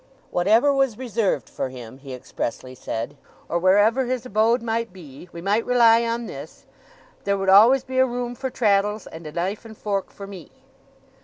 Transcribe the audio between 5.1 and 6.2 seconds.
we might rely